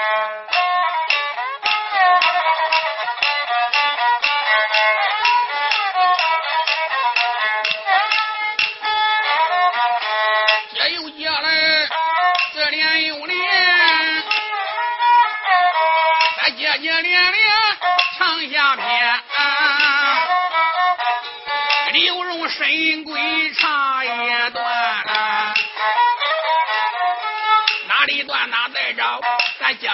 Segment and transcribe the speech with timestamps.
[0.00, 0.59] Thank you.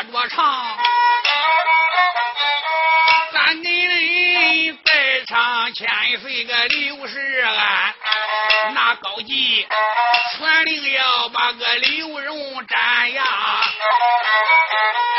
[0.03, 0.77] 接着唱，
[3.33, 5.89] 咱给人再唱千
[6.21, 7.95] 岁个刘世安，
[8.75, 9.67] 那高级
[10.37, 13.25] 传令要把个刘荣斩呀，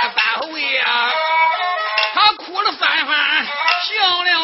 [0.04, 1.12] 三侯呀
[2.14, 4.37] 他哭了三番，笑了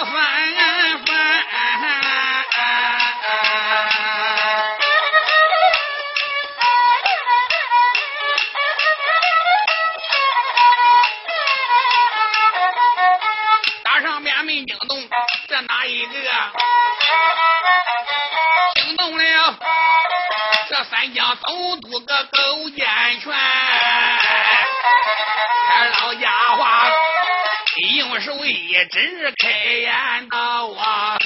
[29.24, 31.18] 一指，开言道啊，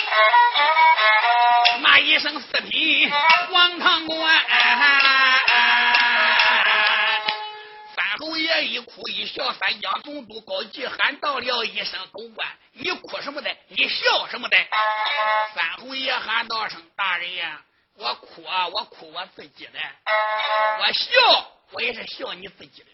[1.82, 3.12] 骂一声四品
[3.52, 4.40] 黄堂官。
[7.96, 12.48] 三侯爷一哭一笑，三江总督高级喊到了一声狗官。
[12.74, 13.50] 你哭什么的？
[13.70, 14.58] 你笑什么的？
[15.56, 17.60] 三侯爷喊道声：“大人呀，
[17.96, 19.80] 我哭啊，我哭我自己的；
[20.80, 22.90] 我笑，我也是笑你自己的。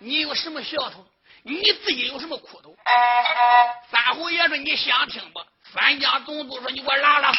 [0.00, 1.06] 你有什么笑头？
[1.42, 2.74] 你自己有什么苦头？”
[3.90, 5.40] 三虎爷说：“你想听不？”
[5.72, 7.32] 三江总督说：“你给我拉拉。”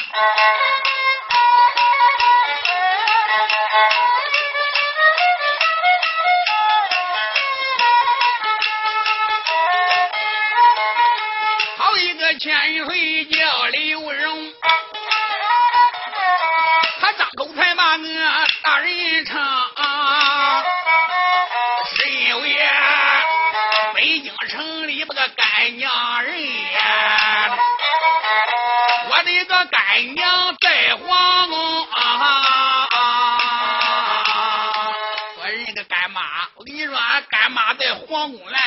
[11.77, 14.53] 好一个千岁叫刘荣，
[17.01, 19.41] 他张口才把我大人称，
[29.93, 32.47] 干娘在皇宫啊，
[35.37, 36.21] 我认个干妈，
[36.55, 38.57] 我跟你说，俺干妈在皇宫来。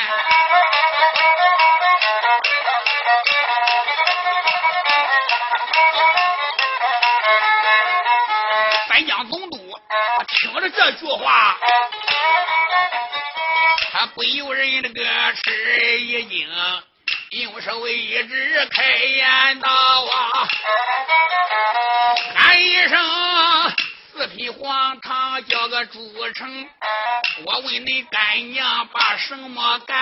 [8.90, 9.56] 三江总督
[10.28, 11.56] 听着这句话，
[13.92, 15.02] 他不由人那个
[15.42, 16.46] 吃一惊，
[18.14, 20.46] 一指，开言道啊，
[22.36, 22.96] 喊一声
[24.12, 26.68] 四匹黄堂，叫个朱成，
[27.44, 29.98] 我问你干娘把什么干？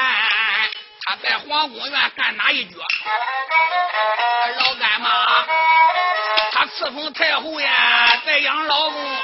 [1.06, 2.76] 他在皇宫院干哪一角？
[4.58, 5.46] 老干妈，
[6.52, 9.02] 他赐封太后呀，在养老公。
[9.02, 9.20] 老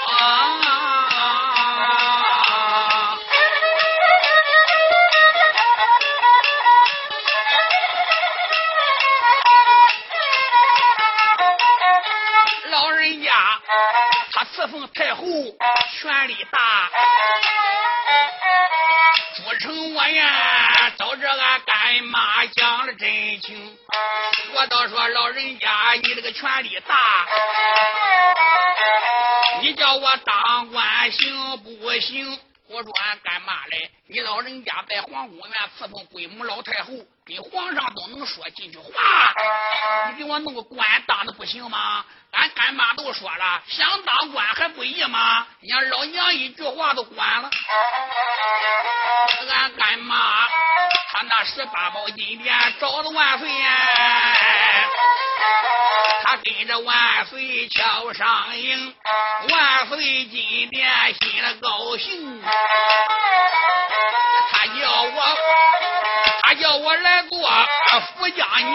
[14.98, 16.90] 太后，权力大。
[19.36, 23.78] 朱成我呀，找着俺干妈讲了真情。
[24.54, 26.96] 我倒说老人家，你这个权力大，
[29.62, 32.36] 你叫我当官行不行？
[32.68, 33.37] 我说俺干
[34.88, 36.92] 在皇宫院伺奉鬼母老太后，
[37.26, 38.92] 跟皇上都能说几句话，
[40.08, 42.04] 你给我弄个官当的不行吗？
[42.30, 45.46] 俺干妈都说了，想当官还不易吗？
[45.60, 47.50] 你看老娘一句话都管了。
[49.50, 50.46] 俺干妈，
[51.12, 53.76] 她那十八宝金殿找了万岁呀，
[56.24, 58.94] 他跟着万岁敲上营，
[59.50, 62.42] 万岁金殿心里高兴，
[64.50, 65.22] 他叫我，
[66.42, 67.38] 他叫我来过
[68.16, 68.68] 福江宁。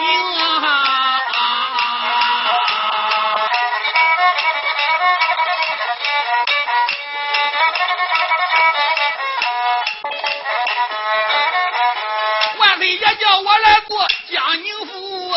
[12.58, 15.34] 万岁爷叫我来过江宁府，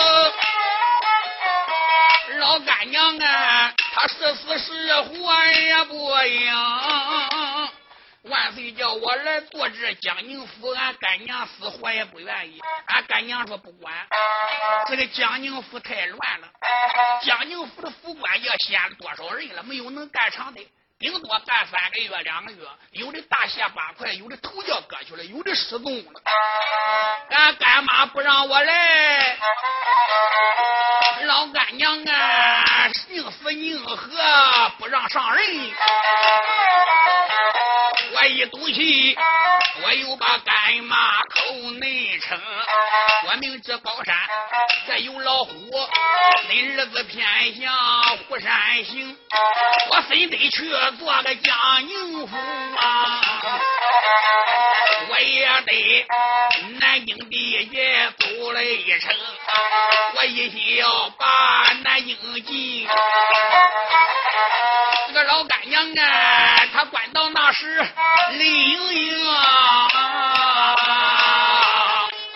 [2.40, 6.12] 老干娘啊，他是死是活也不
[6.45, 7.67] 呀。
[8.29, 12.62] 万岁叫我来做这江宁府，俺干娘死活也不愿意。
[12.88, 13.94] 俺干娘说不管，
[14.88, 16.47] 这个江宁府太乱了，
[17.24, 20.62] 江宁府的府官要限多少人了，没有能干长的，
[21.00, 22.59] 顶多干三个月、两个月，
[22.91, 25.53] 有的大卸八块，有的头要割去了，有的。
[25.57, 26.21] 失踪了。
[27.30, 29.38] 俺干妈不让我来，
[31.23, 33.95] 老干娘啊，宁死宁活，
[34.77, 35.71] 不让上任。
[38.19, 39.16] 我一赌气，
[39.84, 42.40] 我又把干妈口内称。
[43.28, 44.16] 我明知高山
[44.88, 45.54] 这有老虎，
[46.50, 47.72] 恁儿子偏向
[48.28, 49.16] 虎山行，
[49.92, 50.68] 我非得去
[50.98, 51.56] 做个江
[51.88, 52.36] 宁府
[52.78, 53.22] 啊！
[55.10, 56.08] 我也得
[56.80, 59.14] 南京地界走了一程，
[60.16, 62.16] 我一心要把南京
[62.46, 62.88] 进。
[65.18, 67.84] 这老干娘啊，她关到那时
[68.34, 69.88] 泪盈盈啊！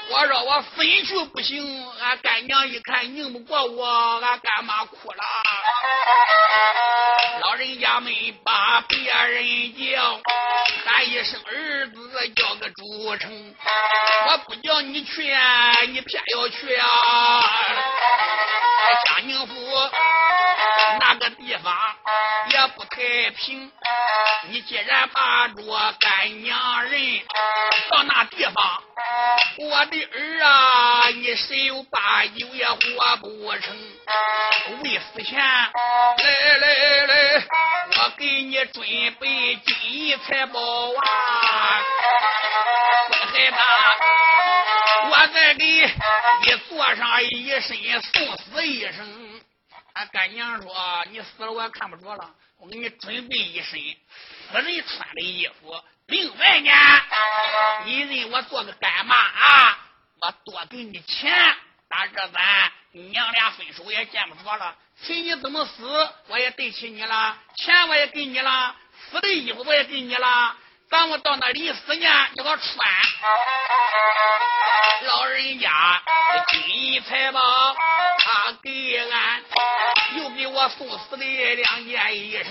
[0.10, 5.24] 我说我非去不行，俺干娘一看拧不过我，俺干妈哭了。
[7.42, 10.20] 老人家没把别人叫，
[10.84, 13.56] 喊一声儿子叫个朱成，
[14.28, 15.22] 我不叫你去，
[15.90, 16.88] 你偏要去啊！
[19.06, 19.54] 家宁府
[21.00, 21.74] 那个地方
[22.50, 23.72] 也不太平，
[24.50, 27.22] 你既然把着干娘人
[27.90, 28.84] 到那地方。
[29.58, 33.76] 我的儿啊，你十有八九也活不成。
[34.84, 37.44] 为死前，来来来，
[37.98, 38.86] 我给你准
[39.20, 41.82] 备金银财宝啊！
[43.10, 43.58] 乖孩子，
[45.10, 49.31] 我再给你做上一身送死一身。
[49.94, 52.34] 俺干娘说：“你死了，我也看不着了。
[52.58, 56.72] 我给你准备一身死人穿的衣服。”另外呢，
[57.86, 59.80] 你认我做个干妈啊？
[60.22, 61.34] 我多给你钱，
[61.88, 64.76] 打这咱娘俩分手也见不着了。
[64.98, 68.76] 随你怎么死，我也对起你了，钱我也给你了，
[69.10, 70.56] 死的衣服我也给你了。
[70.92, 72.68] 当我到那里死呢，你给我穿。
[75.04, 76.02] 老人家
[76.50, 76.62] 金
[76.92, 77.40] 银财宝，
[78.20, 79.42] 他给俺
[80.18, 82.46] 又给我送死的两件衣裳。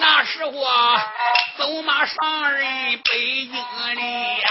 [0.00, 1.12] 那时候啊
[1.58, 3.52] 走马上任北京
[3.96, 4.48] 里呀，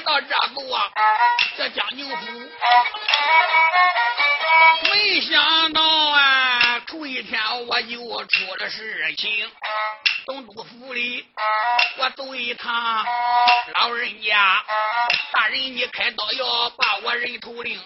[0.00, 0.92] 到这座
[1.56, 2.50] 这江宁府，
[4.92, 9.50] 没想到啊，头一天我就出了事情。
[10.26, 11.26] 总督府里
[11.96, 13.04] 我走一趟，
[13.80, 14.62] 老人家
[15.32, 17.80] 大人你开刀要把我人头领，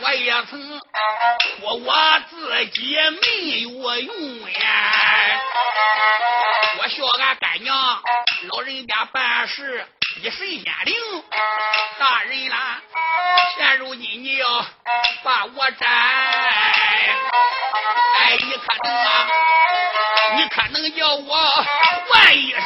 [0.00, 0.80] 我也曾
[1.60, 4.92] 说我自己没有用呀。
[6.78, 8.02] 我笑俺干娘，
[8.48, 9.86] 老人家办事。
[10.22, 10.94] 一神仙灵，
[11.98, 12.80] 大人啦！
[13.56, 14.66] 现如今你要
[15.22, 15.90] 把我斩，
[18.18, 19.28] 哎，你可能啊？
[20.36, 21.36] 你可能叫我
[22.08, 22.60] 换一声？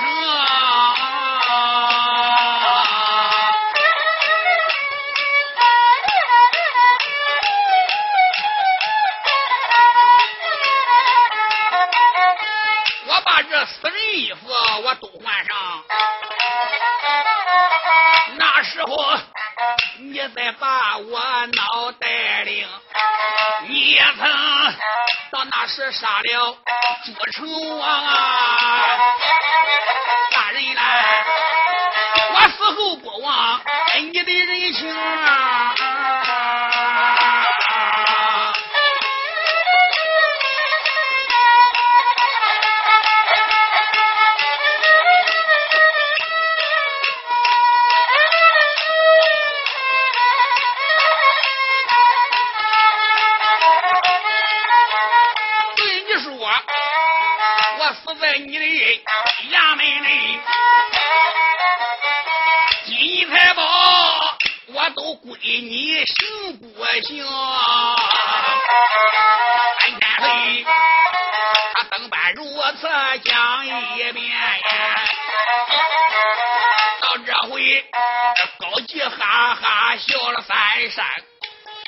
[13.06, 14.48] 我把这死人衣服
[14.84, 15.47] 我都换上。
[20.34, 22.66] 再把我脑袋领，
[23.66, 24.26] 你也曾
[25.30, 26.56] 到那时杀了
[27.04, 28.98] 朱成王啊！
[30.34, 31.24] 大人来，
[32.34, 33.60] 我死后不忘
[34.00, 35.74] 你的人情啊！
[58.38, 59.00] 你的人，
[59.50, 60.40] 衙门的人，
[62.86, 63.62] 金银财宝
[64.68, 67.26] 我都归你，行不行？
[69.80, 70.64] 三天岁，
[71.74, 72.44] 他登班如
[72.80, 72.88] 此
[73.24, 73.68] 讲一
[74.12, 74.16] 遍。
[77.00, 77.84] 到这回，
[78.60, 81.04] 高级哈哈笑了三声，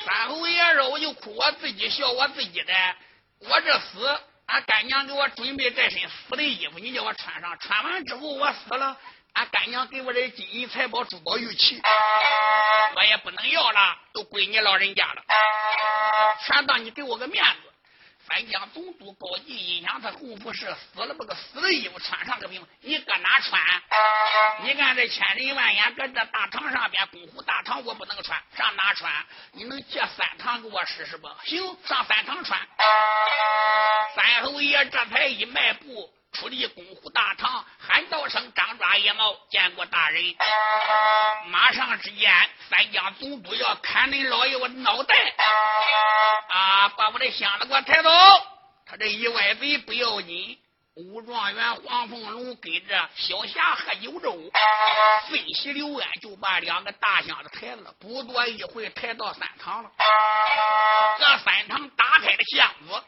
[0.05, 2.73] 三侯爷说：“我就哭我自己，笑我自己的，
[3.47, 4.19] 我这死。”
[4.51, 7.57] 俺干娘给我准备这身死的衣服，你叫我穿上。
[7.57, 8.97] 穿完之后我死了。”
[9.33, 11.81] 俺干娘给我这金银财宝、珠宝玉器，
[12.97, 15.23] 我也不能要了，都归你老人家了。
[16.45, 17.70] 全当你给我个面子。
[18.31, 23.61] 三江总督高进阴阳他功夫是死了，不个死的衣服穿上个病，你搁哪穿？
[24.63, 29.11] 你看这千人万眼搁这大堂上边，公虎大堂我不能穿，上哪穿？
[29.51, 31.27] 你能借三堂给我试试不？
[31.43, 32.57] 行，上三堂穿。
[34.15, 40.35] 三侯爷这才一迈步出离公虎大堂，喊道声：“张抓野猫，见过大人。”
[41.51, 42.31] 马上之间，
[42.69, 45.15] 三江总督要砍你老爷我脑袋
[46.49, 46.89] 啊！
[46.89, 48.09] 把我的箱子给我抬走。
[48.85, 50.60] 他这一歪嘴不要紧。
[50.95, 54.51] 武状元黄凤龙跟着小霞喝酒粥，
[55.29, 59.89] 分析刘安就把两个大箱子抬了，不多一会抬到三堂了。
[61.17, 63.03] 这三堂打开了箱子，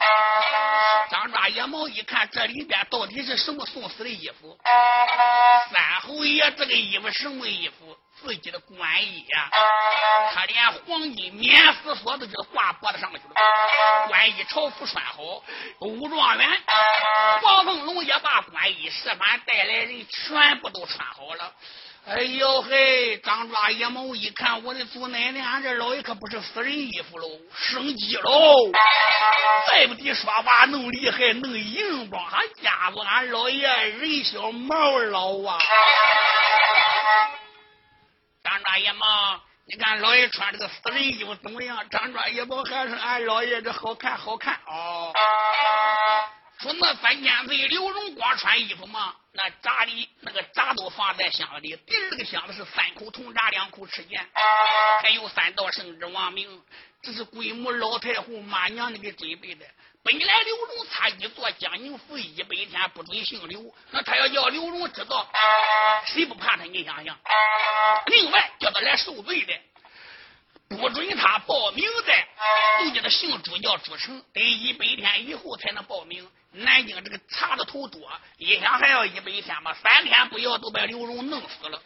[1.11, 4.57] 张抓野猫一看，这里边到底是什么送死的衣服？
[5.73, 7.97] 三侯爷这个衣服什么衣服？
[8.23, 9.49] 自己的官衣啊，
[10.33, 13.33] 他连黄金免死锁都给挂脖子上去了。
[14.07, 15.21] 官衣朝服穿好，
[15.81, 16.49] 武状元
[17.41, 21.51] 黄凤龙也把官衣设班带来人全部都穿好了。
[22.05, 28.55] 哎呦嘿，张抓野猫一看，我的祖奶奶，俺这老爷可不是死人衣服喽，生机喽！
[29.69, 35.57] 再不地说话弄厉害，弄硬邦，还家伙，俺老爷人小毛老啊！
[39.03, 41.89] 啊，你看老爷穿这个死人衣服怎么样？
[41.89, 45.13] 张抓野猫还是俺老爷这好看好看哦。
[46.60, 49.13] 说那三千岁刘荣光穿衣服吗？
[49.33, 54.25] 那闸里那个闸都放在箱子里，第二个箱子是三口铜闸，两口赤剑，
[55.01, 56.63] 还有三道圣旨王明，
[57.01, 59.65] 这是鬼母老太后妈娘那个准备的。
[60.03, 65.25] 本来刘荣他一做江宁府一百天不准姓刘，那他要叫刘荣知道，
[66.05, 66.63] 谁不怕他？
[66.63, 67.17] 你想想。
[68.07, 69.53] 另外叫他来受罪的，
[70.67, 72.13] 不准他报名的，
[72.83, 76.29] 就叫他姓朱叫朱成，得一百天以后才能报名。
[76.53, 78.00] 南京这个查的头多，
[78.38, 81.81] 一想还要一百天吧，三天不要都把刘荣弄死了。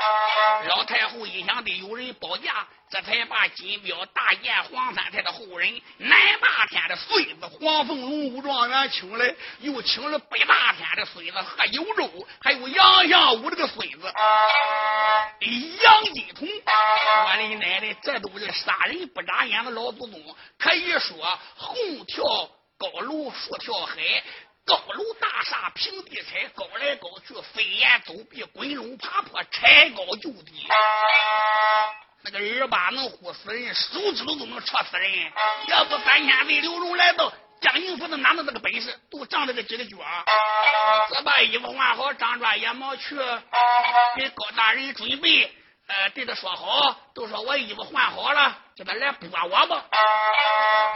[0.67, 14.13] 老太后一想得有人保驾，这才把金标大剑黄三太的后人南霸天的孙子黄凤龙武状元请来，又请了北霸天的孙子贺九州，还有杨相武这个孙子
[15.39, 16.45] 杨金童。
[16.45, 22.23] 我的奶奶，这都是杀人不眨眼的老祖宗，可以说红跳
[22.77, 23.95] 高楼，竖跳海。
[24.67, 30.67] 高楼大厦平地踩，高来高去，飞檐走壁，滚龙爬坡，拆高就低。
[32.23, 35.09] 那个耳巴能呼死人，手指头都能戳死人。
[35.67, 37.31] 要不三千岁刘荣来到
[37.61, 38.93] 江宁府，他哪能这个本事？
[39.09, 39.95] 都仗着这几个脚。
[41.15, 43.15] 这把衣服换好，张抓野猫去
[44.17, 45.49] 给高大人准备。
[45.87, 49.85] 呃，对他说好，都说我衣服换好了，叫他来拨我吧。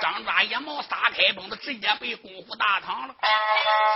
[0.01, 3.15] 张抓一毛撒开蹦子，直接被功夫大堂了。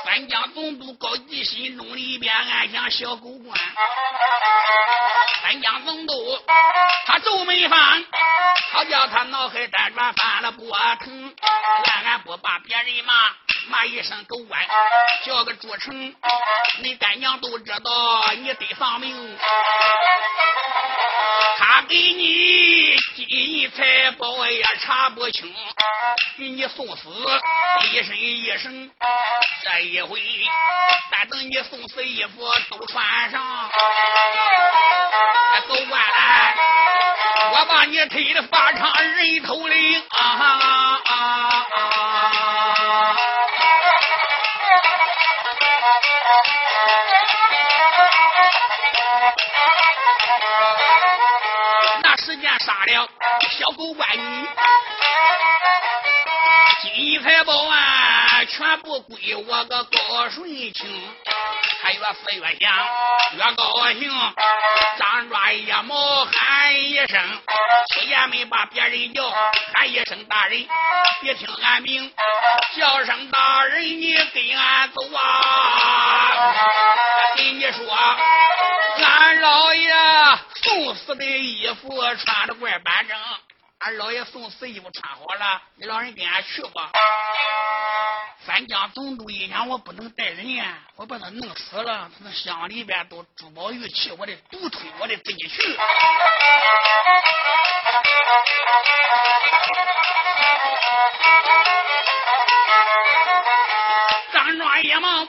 [0.06, 3.60] 三江总督高吉心中里边暗想：小狗官。
[5.42, 6.14] 三江总督
[7.06, 8.06] 他皱眉翻，
[8.72, 11.36] 他叫他脑海辗转翻了波腾。
[11.84, 13.14] 俺俺不把别人骂，
[13.68, 14.60] 骂一声狗官，
[15.26, 16.16] 叫个朱成，
[16.82, 19.38] 你干娘都知道你得丧命。
[21.58, 25.54] 他给你金银财宝也查不清，
[26.38, 27.10] 给你送死
[27.92, 28.92] 一身一身。
[29.64, 30.20] 这一回，
[31.12, 33.70] 但等你送死衣服都穿上，
[35.68, 36.56] 狗官来，
[37.52, 41.02] 我把你推的法场人头领啊！
[53.52, 54.48] 小狗官女，
[56.82, 61.10] 金银财宝啊，全部归我个高顺清。
[61.86, 62.74] 他越死越想，
[63.34, 64.12] 越高兴。
[64.98, 67.42] 张抓一毛喊一声，
[67.94, 70.68] 七爷没把别人叫，喊一声大人，
[71.22, 72.12] 别听俺名，
[72.76, 76.56] 叫声大人，你跟俺走啊！
[77.36, 77.96] 跟你说，
[79.04, 79.94] 俺老爷。
[80.64, 83.16] 送死的衣服穿的怪板正，
[83.78, 86.90] 俺老爷送死衣服穿好了，你老人跟俺去吧。
[88.46, 95.76] 三江总督一年，我不能带人呀，我把他弄死了，他那乡里边都珠宝玉器，我得独吞，我得自己去。
[104.32, 105.26] 张庄野猫，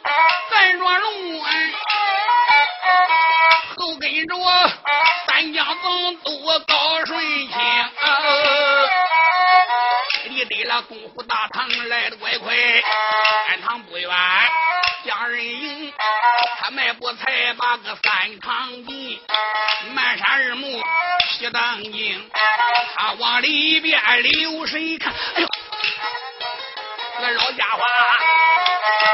[10.77, 12.55] 离得了公虎大堂来的快快，
[13.49, 14.11] 三堂不远，
[15.05, 15.93] 乡人迎，
[16.59, 19.21] 他迈步才把个三堂进，
[19.95, 20.83] 漫山二目
[21.31, 22.31] 西当京，
[22.95, 25.49] 他往里边流水看，哎呦，
[27.21, 27.83] 那老家伙，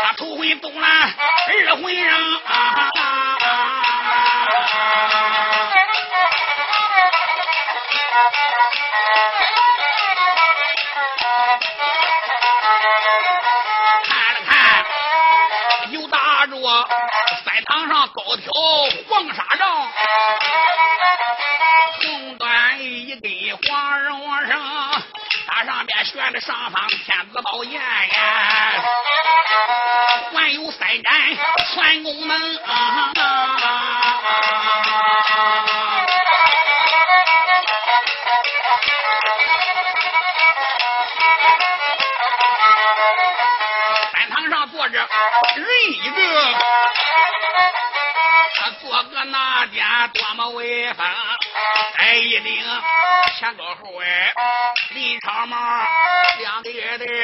[0.03, 2.41] 他头回东了，二回啊。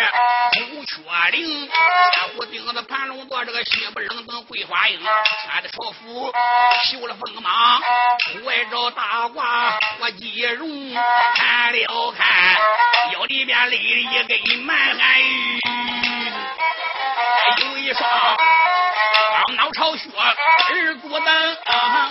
[0.08, 0.96] 月的红雀
[1.30, 1.68] 翎，
[2.14, 4.98] 千户钉子盘龙做这个西不冷等桂花缨，
[5.44, 6.32] 穿的朝服
[6.84, 7.80] 绣了锋芒，
[8.44, 10.94] 外罩大褂我肌绒，
[11.34, 12.26] 看了看
[13.12, 15.60] 腰里边勒了一根满汉玉。
[17.60, 22.10] 有一双双脑朝靴，二股灯，唐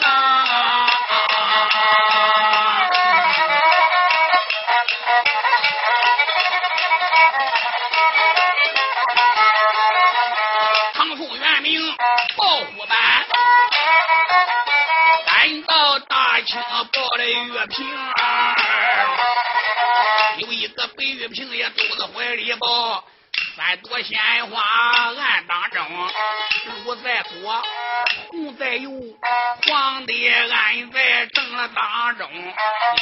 [17.57, 17.87] 玉瓶
[20.37, 23.03] 有一个白玉瓶也肚子怀里抱。
[23.55, 26.09] 三朵鲜花暗当中，
[26.85, 27.63] 绿在左，
[28.29, 28.91] 红在右，
[29.67, 32.29] 黄的暗在正当中。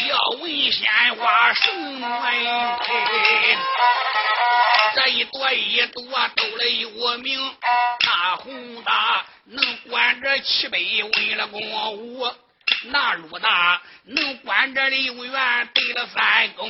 [0.08, 2.80] 要问鲜花什么？
[4.96, 6.04] 这一朵一朵
[6.36, 7.56] 都来有名，
[8.06, 8.92] 大红的
[9.46, 11.62] 能管着七百为了公
[11.98, 12.34] 务。
[12.88, 16.70] 那鲁大能管着六元得了三公，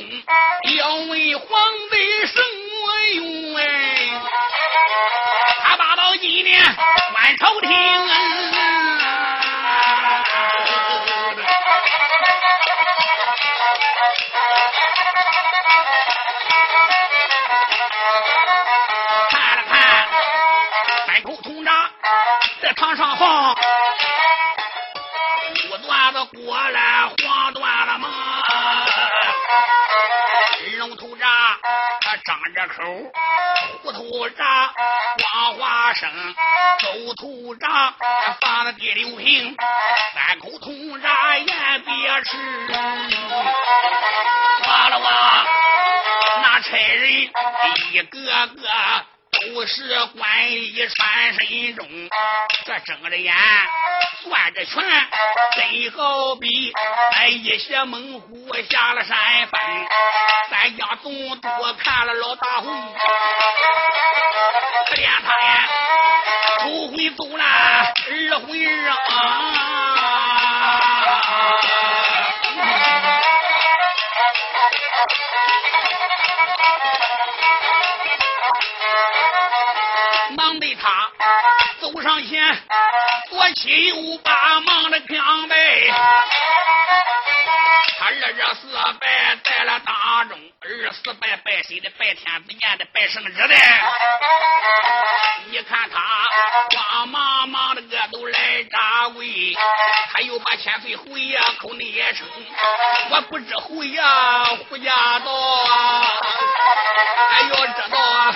[0.76, 1.48] 要问皇
[1.90, 3.64] 帝什么用哎？
[5.64, 6.62] 他把到今年
[7.12, 7.70] 管朝廷，
[26.34, 28.08] 过来，黄断了吗？
[30.78, 31.26] 龙头闸
[32.00, 33.12] 他张着口，
[33.82, 34.72] 虎头闸
[35.18, 36.10] 光花生，
[36.82, 37.94] 狗头闸
[38.40, 39.56] 放了第六瓶，
[40.14, 42.36] 三口铜闸言别吃。
[44.66, 45.44] 完了哇，
[46.42, 47.30] 那差人
[47.92, 49.15] 一个个。
[49.54, 51.86] 都是官一穿身中，
[52.64, 53.34] 这睁着眼
[54.24, 54.82] 攥着拳，
[55.54, 56.72] 真好比
[57.14, 59.60] 哎一些猛虎下了山峰。
[60.50, 62.66] 三家总督看了老大会，
[64.88, 65.68] 可怜他呀，
[66.62, 68.96] 头回走了，二回啊。
[80.36, 81.10] 忙的他
[81.80, 82.42] 走上前，
[83.30, 85.92] 左七右八忙的扛呗。
[87.98, 91.90] 他二热四拜在了当中，二四拜拜谁的？
[91.98, 93.54] 拜天子年的，拜圣旨的。
[95.50, 95.98] 你看他
[96.76, 99.56] 慌忙忙的个都来扎跪，
[100.16, 102.26] 他又把千岁侯爷口内也称，
[103.10, 104.00] 我不知侯爷
[104.66, 106.06] 胡家道啊，
[107.32, 108.34] 哎呦知道啊，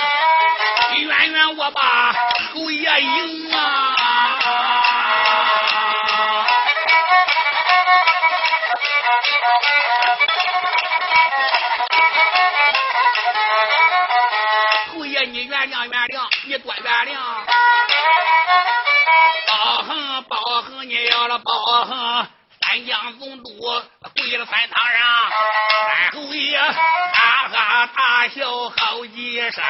[0.93, 2.15] 远远我把
[2.53, 3.97] 侯爷迎啊。
[14.93, 17.17] 侯爷，你原谅原谅，你多原谅。
[22.71, 23.51] 三江总督
[24.15, 25.01] 跪了三堂上，
[25.89, 29.65] 三侯爷哈哈大笑好几声，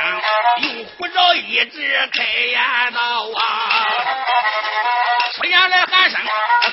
[0.59, 2.61] 用护照一直开言
[2.93, 3.87] 道啊，
[5.35, 6.21] 出言来喊声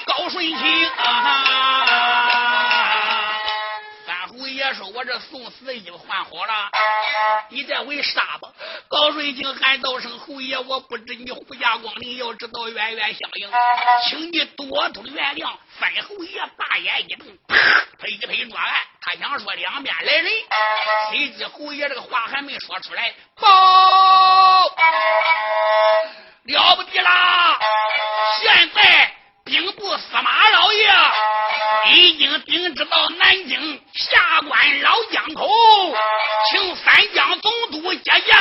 [0.05, 0.89] 高顺清。
[0.97, 2.26] 啊
[4.67, 6.69] 侯爷说：“我这送死衣服换好了，
[7.49, 8.49] 你这回杀吧！
[8.89, 13.49] 高顺清喊道声：“侯爷，我不知你胡家光临，要知道冤冤相迎，
[14.09, 15.49] 请你多多原谅。”
[15.79, 17.55] 范侯爷大眼一瞪，啪，
[18.07, 20.25] 一拍桌案，他想说两边来人，
[21.11, 23.47] 谁知侯爷这个话还没说出来，报
[26.45, 27.59] 了不得啦！
[28.41, 29.13] 现在
[29.45, 30.87] 兵部司马老爷
[31.93, 35.47] 已经定制到南京下关老江口，
[36.51, 38.37] 请三江总督接驾。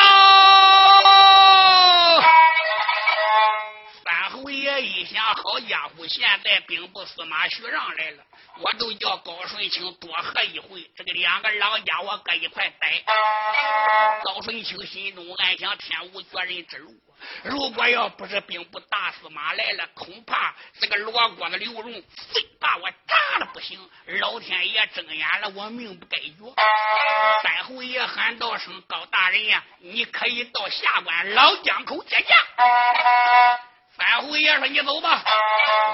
[4.46, 8.22] 侯爷一想，好家伙，现在兵部司马徐让来了。
[8.60, 13.02] 我都叫高顺清多喝一回，这个两个老家伙搁一块待。
[14.22, 16.94] 高顺清心中暗想：天无绝人之路，
[17.42, 23.76] 如果要不是兵部大司马来了，恐怕这个罗锅的刘荣非把我炸了不行。
[24.20, 26.34] 老天爷睁眼了，我命不该绝。
[27.42, 32.36] 三侯爷喊道声：“高大人呀，你可以到下关老江口接驾。”
[33.96, 35.24] 三侯爷说：“你走吧，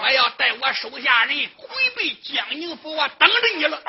[0.02, 3.80] 我要带我手下人回北江宁府，我等着你了。”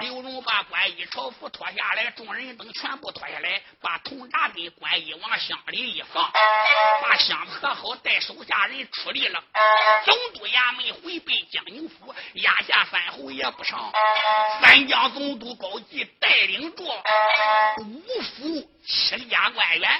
[0.00, 6.30] 刘荣把官衣朝服脱下来，众人等全部脱下来，把铜闸跟官衣往箱里一放，
[7.02, 9.42] 把箱子合好，带手下人出力了。
[10.04, 13.92] 总督衙门回北江宁府，压下三侯爷不上，
[14.60, 16.84] 三江总督高吉带领着
[17.78, 18.73] 五府。
[18.86, 19.90] 七家官员，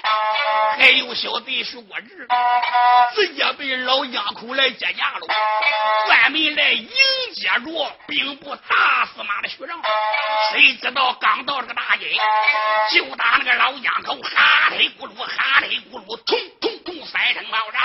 [0.79, 2.29] 还有小弟是我侄，
[3.15, 5.21] 直接被老江口来接驾了，
[6.07, 6.89] 专门来迎
[7.35, 9.81] 接着兵部大司马的徐让。
[10.53, 12.15] 谁知道刚到这个大街，
[12.93, 17.79] 就打那个老江口，哈嘞咕噜，哈嘞咕噜，通通通，三声爆炸，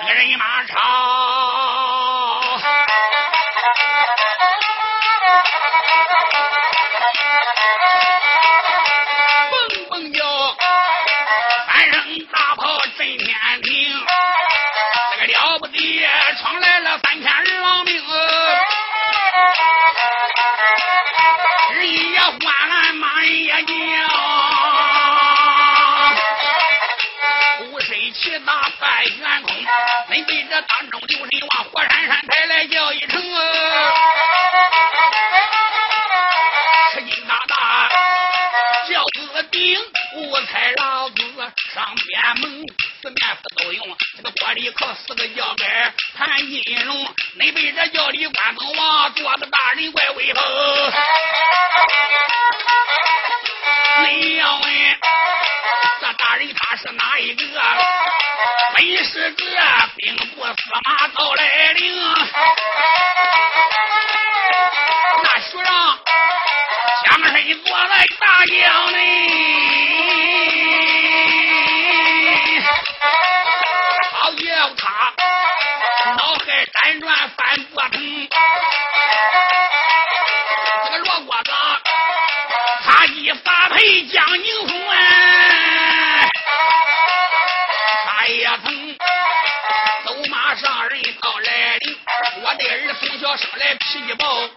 [0.00, 2.17] 那个人马超。
[30.78, 33.10] 当中就是往火山山台来叫一声，
[36.92, 37.90] 吃惊大大
[38.88, 39.76] 叫子顶，
[40.14, 41.16] 五彩老子
[41.74, 42.64] 上边门，
[43.02, 50.44] 四面四都用这个玻璃靠四个脚杆盘金龙，那边这叫李关东王做的大人怪威风，
[56.16, 57.44] 大人他是哪一个？
[58.76, 59.44] 本是个
[59.96, 60.52] 兵部司
[60.84, 61.96] 马到来领，
[65.22, 65.98] 那徐让
[67.04, 68.98] 将身坐来大将呢，
[74.12, 74.44] 好叫
[74.76, 74.84] 他
[76.16, 78.28] 脑海辗转翻不成。
[93.38, 94.47] 上来脾气暴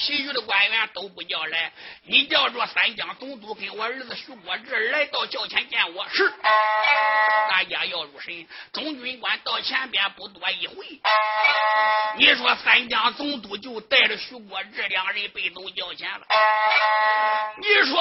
[0.00, 1.72] 其余的官员都不叫来，
[2.04, 6.32] 你叫着三江总督跟我儿子徐国志来到轿前见我，是，
[7.50, 10.76] 大家要入神，中军官到前边不多一回。
[12.16, 16.26] 你说三江总督就带着徐国志两人背走轿前了。
[17.60, 18.00] 你说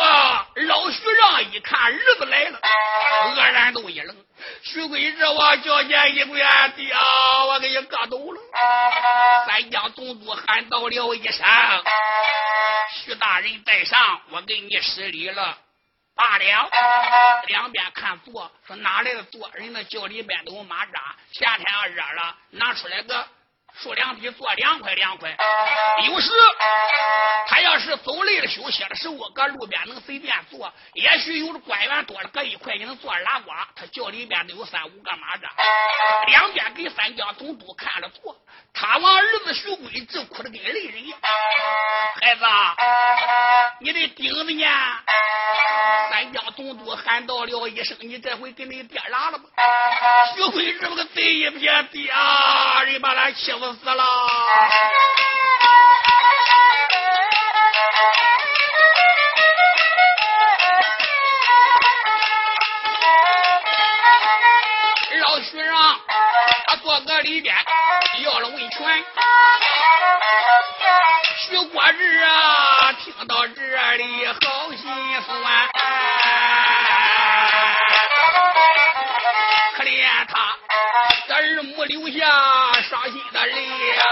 [0.68, 2.60] 老徐让一看儿子来了，
[3.36, 4.16] 愕然都一愣。
[4.64, 6.40] 徐贵这我叫你一跪，
[6.76, 6.94] 爹，
[7.48, 8.42] 我给你磕头了。
[9.48, 11.46] 三江总督喊到了一声
[13.04, 15.58] ：“徐大人在上，我给你施礼了。”
[16.16, 16.70] 罢了。
[17.48, 19.50] 两边看座，说哪来的座？
[19.54, 23.28] 人那轿里边都有马扎，夏天要热了，拿出来个。
[23.80, 25.36] 数两匹坐凉快凉快，
[26.06, 26.32] 有时
[27.48, 30.74] 他要是走累了休息的时候，搁路边能随便坐。
[30.94, 33.52] 也许有的官员多了，搁一块也能坐拉呱。
[33.76, 35.50] 他轿里边都有三五个马扎，
[36.28, 38.36] 两边给三江总督看着坐。
[38.74, 41.20] 他往儿子徐贵直哭的跟泪人一样。
[42.22, 42.46] 孩子，
[43.82, 44.66] 你得顶着呢？
[46.10, 49.46] 三江总督喊到了一声：“你这回给你爹拉了吧？”
[50.36, 52.12] 徐贵这么个贼一撇，爹，
[52.86, 53.67] 人把他欺负。
[53.74, 54.04] 死了！
[65.20, 66.00] 老徐啊
[66.68, 67.56] 他坐个里边
[68.24, 69.06] 要了温泉。
[71.40, 73.62] 徐国志啊，听到这
[73.96, 75.70] 里好心酸，
[81.88, 82.20] 留下。
[82.90, 84.04] 伤心的泪呀，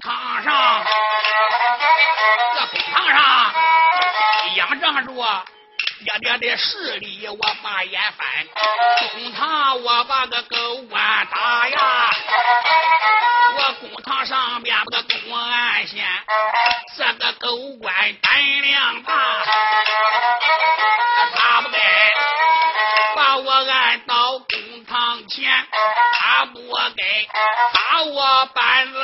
[0.00, 0.84] 堂上，
[2.58, 3.52] 这公堂上
[4.56, 5.44] 仰仗着。
[6.02, 8.26] 爹爹的势力，我把眼翻，
[9.12, 12.10] 公堂我把个狗官打呀，
[13.58, 16.06] 我公堂上边个公安县，
[16.96, 19.12] 这个狗官胆量大，
[26.40, 26.58] 他不
[26.96, 27.04] 该
[27.74, 28.98] 打我板子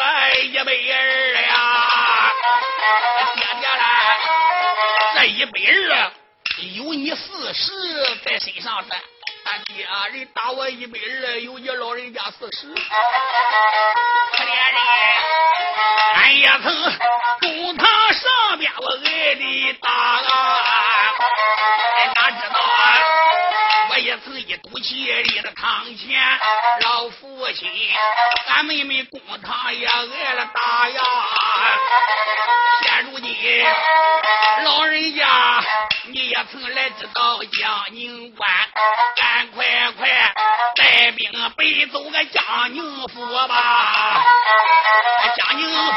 [0.44, 0.72] 一百二
[1.42, 1.53] 呀，
[3.35, 3.85] 爹爹来，
[5.16, 6.11] 这一百二。
[6.77, 7.70] 有你四十
[8.25, 8.96] 在身上的，
[9.44, 14.81] 俺爹人打我一百二，有你老人家四十，可怜人，
[16.14, 16.99] 俺也曾
[17.42, 20.22] 公堂上边我挨的打啊，
[22.14, 22.96] 哪知道啊，
[23.90, 26.20] 我也曾一赌气立在堂前，
[26.83, 27.70] 老父亲，
[28.48, 31.02] 俺妹妹公堂也挨了打呀，
[32.83, 33.64] 现如今
[34.64, 35.24] 老人家。
[36.09, 38.48] 你也曾来知道江宁关，
[39.16, 40.09] 赶快快
[40.76, 44.24] 带兵北走个江宁府吧！
[45.37, 45.92] 江宁府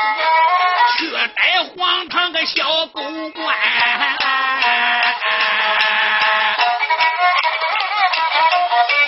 [0.97, 3.01] 去带荒唐个小狗
[3.36, 3.55] 官，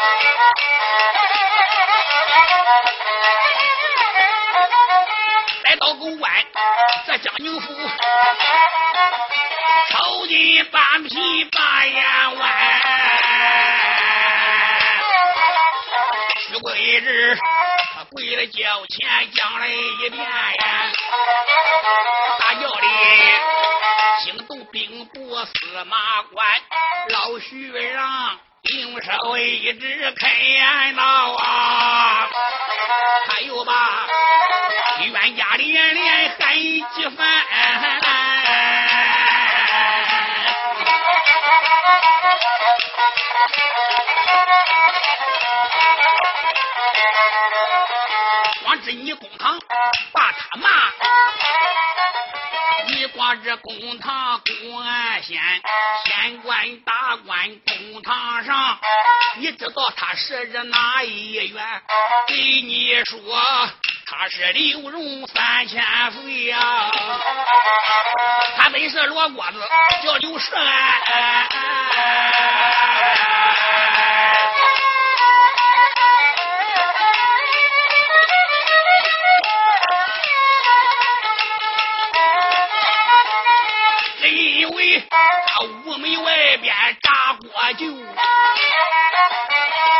[5.64, 6.32] 来到狗官，
[7.08, 7.74] 这江宁府。
[9.90, 12.52] 抽筋扒皮把眼弯，
[16.40, 17.38] 徐贵志
[17.94, 20.54] 他跪在轿前讲了一遍呀，
[22.40, 22.88] 大轿里
[24.24, 26.46] 惊动兵部司马官，
[27.10, 32.30] 老徐让应手一直开眼闹啊，
[33.28, 34.08] 他又把
[35.02, 37.45] 冤家连连喊几番。
[48.63, 49.60] 光知你公堂
[50.13, 50.69] 把他骂，
[52.88, 54.31] 你光知公堂
[56.86, 58.80] 大官公堂上，
[59.38, 61.82] 你知道他是哪一员？
[62.28, 63.20] 给你说。
[64.13, 66.91] 他是刘荣三千岁呀，
[68.58, 69.60] 他本是罗锅子，
[70.04, 70.67] 叫刘世安。
[84.24, 85.17] 因为他
[85.63, 87.86] 屋门外边炸锅酒，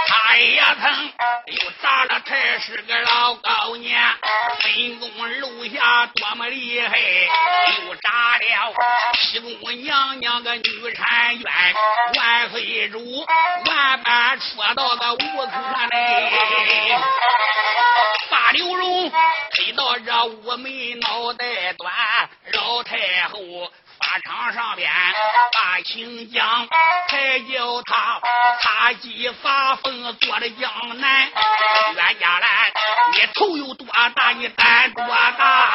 [0.08, 1.06] 他也曾
[1.48, 4.00] 又砸了台，是个老高年。
[4.62, 8.74] 分工楼下多么厉害，又炸了
[9.20, 10.94] 西宫娘娘个女婵
[11.42, 11.76] 娟，
[12.18, 13.26] 万岁主
[13.66, 15.52] 万般说到个无可
[15.90, 17.02] 奈。
[18.30, 19.12] 把刘荣
[19.56, 21.92] 推到这屋门脑袋端，
[22.54, 23.72] 老太后。
[24.12, 24.92] 大场上边
[25.54, 26.68] 把秦将，
[27.08, 28.20] 才叫他
[28.62, 31.30] 擦鸡发疯做了江南。
[31.96, 32.74] 冤家来，
[33.14, 35.66] 你头有多大，你胆多大？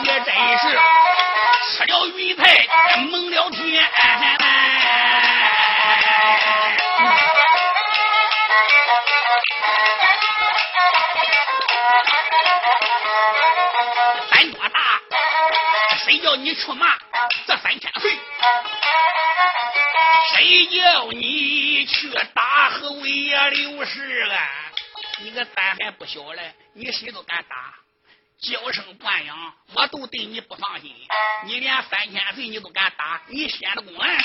[0.00, 0.78] 你真是
[1.68, 2.66] 吃了云彩
[3.10, 3.90] 蒙了天。
[16.26, 16.98] 叫你出马
[17.46, 18.18] 这三千岁？
[20.34, 24.48] 谁叫你去打侯爷刘氏啊？
[25.20, 26.52] 你个胆还不小嘞！
[26.74, 27.72] 你谁都敢打，
[28.40, 30.92] 娇生惯养，我都对你不放心。
[31.44, 34.18] 你连三千岁你都敢打，你先的公安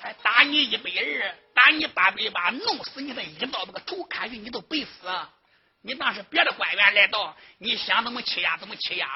[0.00, 5.06] 还打你一百二，打你八百八，弄死你的一刀，那个头砍去，你都白死。
[5.86, 9.06] 你那是别的官员来到，你想怎么欺压怎么欺压。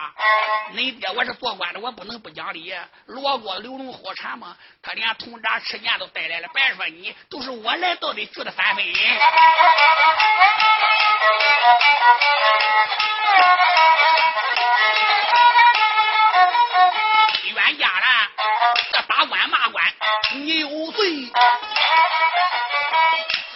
[0.73, 2.73] 恁爹我是做官的，我不能不讲理。
[3.07, 4.57] 罗锅刘龙好馋嘛？
[4.81, 8.85] 他连铜闸吃剑都带来了，别说你，都是我来到的，聚的三分。
[8.85, 8.95] 冤
[17.79, 18.07] 家了，
[18.93, 19.85] 这打官骂官，
[20.35, 21.33] 你有罪。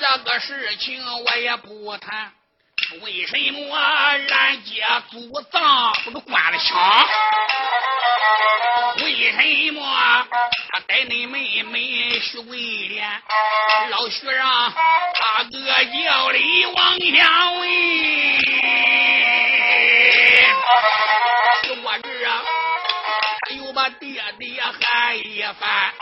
[0.01, 2.33] 这个事情我也不谈。
[3.03, 4.27] 为什么俺
[4.65, 7.07] 家祖葬不都关了枪？
[9.03, 10.27] 为什么
[10.71, 13.09] 他带你妹妹徐桂莲，
[13.91, 17.69] 老徐让他哥叫李王相问？
[21.83, 22.64] 我这啊。
[23.57, 25.93] 又把爹爹喊一番，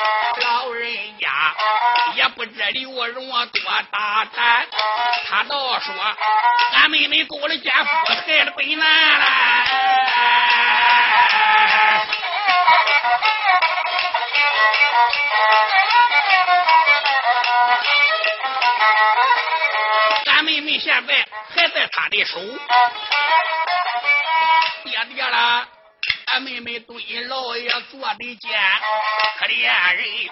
[0.42, 1.28] 老人家
[2.14, 4.66] 也不知刘荣多大胆，
[5.28, 5.94] 他倒说
[6.74, 9.24] 俺妹妹勾了奸夫，害了本男了。
[20.26, 22.40] 俺妹妹现在还在他的手，
[24.84, 25.66] 爹爹了。
[26.32, 28.50] 俺妹妹对老爷做的奸，
[29.38, 30.30] 可怜人，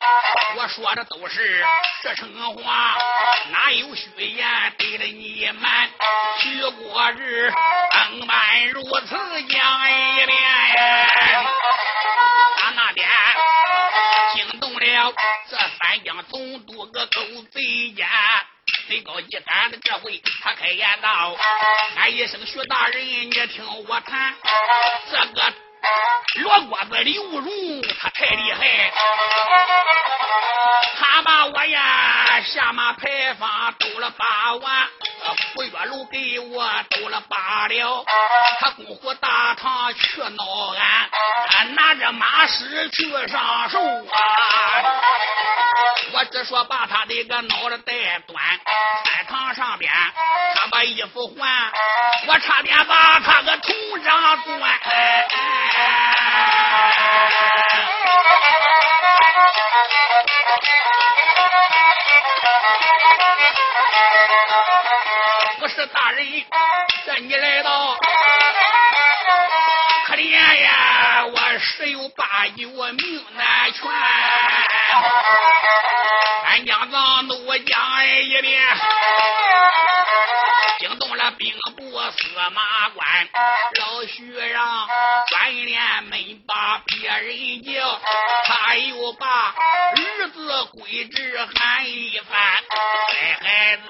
[0.56, 1.62] 我说的都是
[2.00, 2.96] 实诚话，
[3.50, 5.90] 哪有虚言对了你瞒？
[6.38, 7.52] 徐国日
[7.92, 10.38] 登班如此讲一遍，
[12.56, 13.06] 他那边
[14.32, 15.12] 惊动了
[15.50, 17.20] 这三江总督个狗
[17.52, 18.08] 贼奸，
[18.88, 21.36] 最高一胆的这回他开言道
[21.98, 24.34] ：“俺一声徐大人，你听我谈
[25.10, 25.54] 这个。”
[26.36, 27.50] 罗锅子刘荣，
[28.00, 28.92] 他太厉害，
[30.96, 34.88] 他把我呀下马牌坊兜了八万，
[35.54, 38.04] 府月楼给我兜了八了，
[38.60, 41.10] 他功夫大堂去闹安，
[41.48, 44.20] 他拿着马尸去上寿啊！
[46.12, 47.76] 我只说把他的个脑袋
[48.26, 48.60] 端，
[49.04, 49.92] 三堂上边，
[50.56, 51.72] 他把衣服换，
[52.26, 54.60] 我差点把他个头上钻。
[65.58, 66.44] 不是大人，
[67.06, 67.96] 这你来到，
[70.06, 70.30] 可怜
[70.62, 71.26] 呀！
[71.26, 73.90] 我十有八九命难全，
[76.46, 78.60] 俺将长都讲一遍。
[80.80, 83.28] 惊动了兵部司马官，
[83.78, 84.88] 老徐让
[85.28, 88.00] 专连门把别人叫，
[88.46, 92.64] 他又把儿子归置喊一番。
[93.10, 93.82] 乖孩子，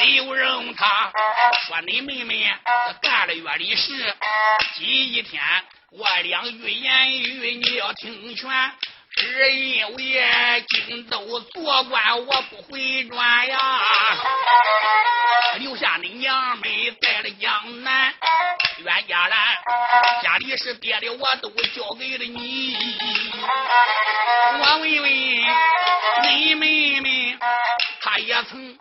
[0.00, 1.12] 没有人他
[1.68, 2.52] 说你妹妹
[3.00, 4.16] 干了月里事，
[4.74, 5.40] 今一天
[5.92, 8.50] 我两句言语你要听全。
[9.18, 13.58] 只因为荆州做官我不回转呀，
[15.58, 16.62] 留下你娘们
[17.02, 18.14] 在了江南，
[18.78, 19.34] 冤家了
[20.22, 22.76] 家里是爹的我都交给了你，
[24.60, 25.10] 我问问
[26.22, 27.38] 你妹妹。
[28.20, 28.78] 也曾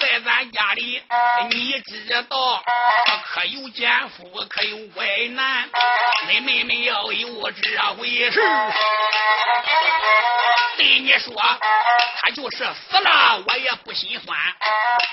[0.00, 1.02] 在咱家里，
[1.50, 2.62] 你知道，
[3.24, 5.68] 可有奸夫，可有歪男。
[6.28, 8.40] 你妹妹要有这回事，
[10.76, 11.34] 对你说，
[12.22, 14.38] 他就是死了，我也不心酸。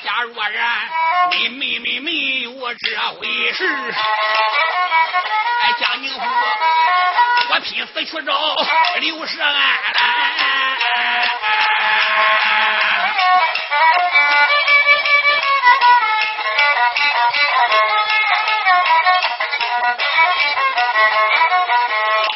[0.04, 0.90] 假若然
[1.32, 3.66] 你妹妹没有这回事，
[5.62, 6.22] 哎，江宁府，
[7.50, 8.56] 我拼死去找
[9.00, 10.67] 刘世安。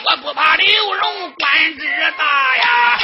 [0.03, 2.25] 我不怕刘荣官职大
[2.57, 2.97] 呀，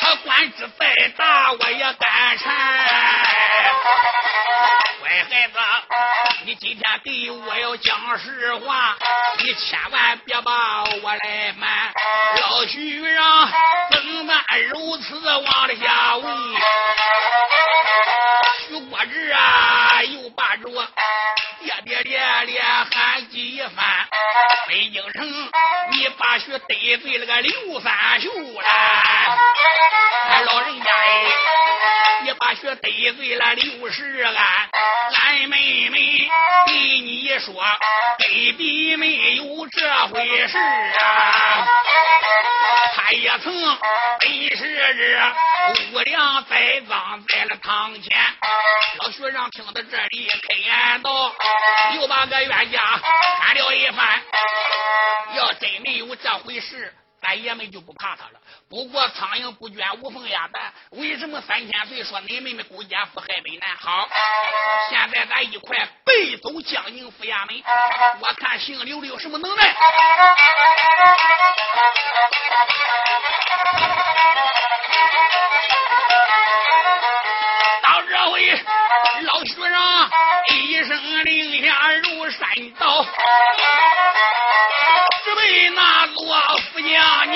[0.00, 3.23] 他官职再大我也敢缠。
[5.00, 5.58] 乖孩子，
[6.46, 8.96] 你今天给我要讲实话，
[9.38, 11.92] 你千万别把我来瞒。
[12.40, 13.48] 老徐让
[13.90, 16.54] 怎敢如此往下问？
[18.66, 20.68] 徐国志啊，又把着
[21.60, 24.03] 爹爹连连喊几番。
[24.68, 25.50] 北京城，
[25.92, 28.66] 你把徐得罪了个刘三秀了。
[30.30, 31.24] 俺老人家哎，
[32.24, 34.34] 你把徐得罪了刘世安。
[35.22, 36.28] 俺妹妹
[36.66, 37.54] 对你说，
[38.18, 41.66] 根本没有这回事啊。
[42.94, 43.52] 他也曾
[44.20, 48.16] 本是这无良栽赃在了堂前。
[48.98, 51.34] 老学生听到这里，开言道
[51.96, 52.80] ：“又把个冤家
[53.40, 54.22] 砍了一番。
[55.34, 56.94] 要真没有这回事，
[57.24, 58.38] 咱爷们就不怕他了。
[58.68, 63.76] 不过苍蝇不卷无缝鸭蛋，为什么三千岁说你妹妹勾奸夫害本难？
[63.78, 64.06] 好，
[64.90, 67.62] 现在咱一块背走江宁府衙门，
[68.20, 69.74] 我看姓刘的有什么能耐。
[78.24, 78.40] ”这回，
[79.20, 79.76] 老学生
[80.56, 82.40] 一声令下入山
[82.78, 83.04] 道，
[85.22, 86.40] 只为那罗
[86.72, 87.34] 福家娘。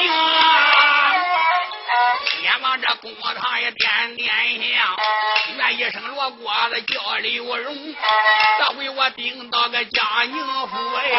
[2.43, 4.97] 眼望着公堂也点点香，
[5.59, 7.95] 愿一声锣锅子叫刘荣，
[8.59, 11.11] 这回我顶到个江宁府哎，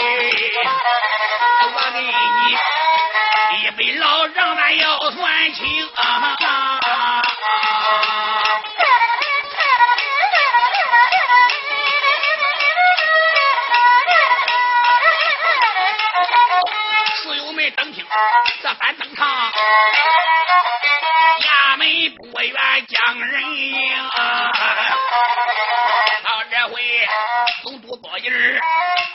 [1.75, 5.87] 我给你一杯老账，咱要算清。
[5.93, 6.35] 啊
[18.61, 19.51] 这番登场。
[21.39, 22.53] 衙门不愿
[22.87, 24.09] 将人迎，
[26.23, 27.07] 到这回
[27.63, 28.61] 总督包银儿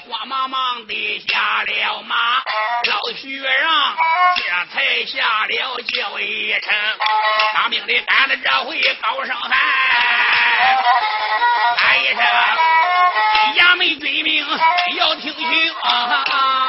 [0.08, 2.42] 慌忙忙的下了马，
[2.84, 3.96] 老徐让
[4.36, 6.74] 这才下了轿一程，
[7.54, 9.50] 当兵的赶的这回高声喊，
[11.78, 12.16] 喊一声
[13.56, 14.46] 衙门军兵
[14.96, 15.44] 要听清。
[15.44, 16.63] 现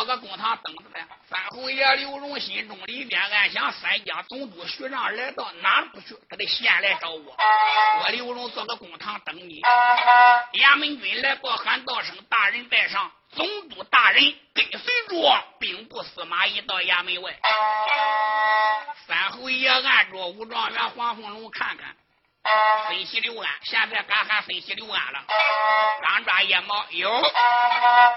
[0.00, 1.06] 做个公堂等着呗。
[1.28, 6.16] 三侯爷刘荣心中里边暗想：三江总督徐让来到哪不去？
[6.28, 7.36] 他得先来找我。
[8.02, 9.60] 我刘荣做个公堂等你。
[10.54, 17.38] 衙门军来报喊道声：“大人在上。”总督大人跟随着兵部司马懿到衙门外，
[19.06, 21.94] 三侯爷按着武状元黄凤龙看看，
[22.88, 25.20] 分析刘安，现在敢喊分析刘安了。
[26.06, 27.22] 刚抓腋毛，哟，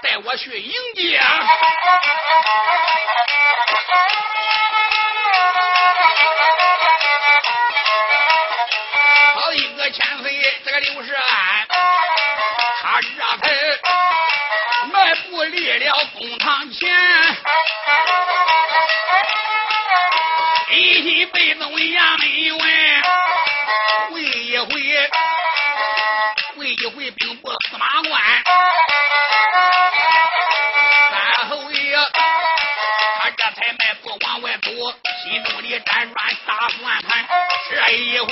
[0.02, 1.20] 带我去迎接。
[9.34, 11.66] 好一个千岁，这个刘世安，
[12.82, 13.08] 他这
[13.38, 13.54] 才。
[14.92, 16.94] 迈步离了公堂前，
[20.70, 23.03] 一心背走衙门外，会一
[24.64, 24.70] 回，
[26.56, 28.12] 会一回兵部司马官。
[31.10, 31.96] 三后爷，
[33.20, 34.70] 他这才迈步往外走，
[35.22, 37.26] 心中里辗转打算盘。
[37.70, 38.26] 这一回，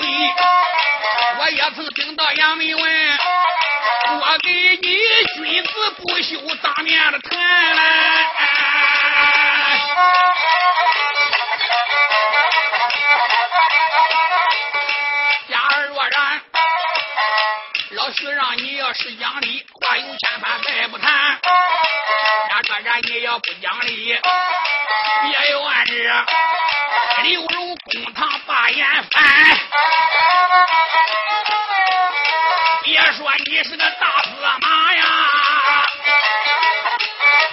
[1.39, 3.19] 我也曾听到杨梅文，
[4.21, 4.79] 我给你
[5.35, 6.31] 君子不羞
[6.63, 7.31] 当面的谈
[18.95, 21.41] 是讲理，话有千般再不谈。
[22.49, 24.19] 假若然你要不讲理，
[25.23, 26.13] 别有暗日。
[27.23, 29.23] 刘荣公堂把眼翻，
[32.83, 34.29] 别说你是个大司
[34.61, 35.05] 马呀，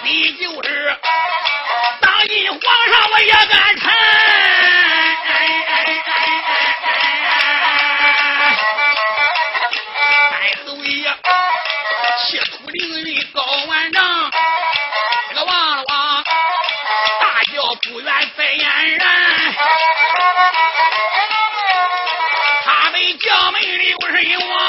[0.02, 0.98] 你就是
[2.00, 3.90] 当今皇上我也敢臣。
[5.26, 5.79] 三
[18.60, 19.54] 远再言人。
[22.64, 24.14] 他被将门留神
[24.50, 24.59] 王，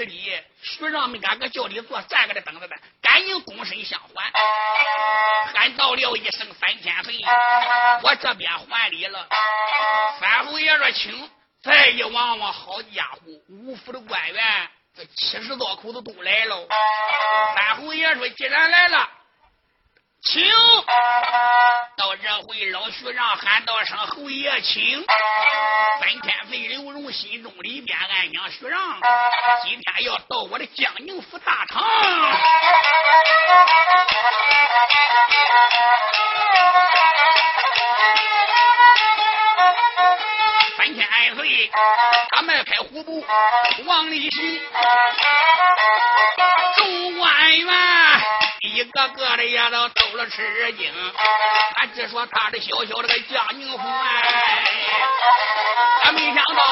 [0.00, 0.32] 这里，
[0.62, 4.32] 徐让没敢搁轿里坐，站搁这等着呢，赶紧躬身相还，
[5.52, 7.14] 喊到了一声三千岁，
[8.02, 9.28] 我这边还礼了。
[10.18, 11.30] 三侯爷说：“请。”
[11.62, 13.20] 再一望望，好家伙，
[13.50, 16.66] 五府的官员这七十多口子都来了。
[17.54, 19.06] 三侯爷说：“既然来了，
[20.22, 20.42] 请。”
[21.96, 25.04] 到这回，老徐让喊道声：“侯爷，请。”
[26.00, 28.80] 三千岁刘荣心中里边暗想：徐让
[29.62, 31.84] 今天要到我的江宁府大堂。
[40.76, 41.06] 三千
[41.36, 41.70] 岁，
[42.30, 43.24] 他迈开虎步
[43.84, 44.60] 往里行，
[46.76, 47.66] 众官员
[48.62, 50.92] 一个个的也都都了吃惊。
[51.76, 54.22] 他只说他的小小的个江宁府哎，
[56.02, 56.62] 他没想到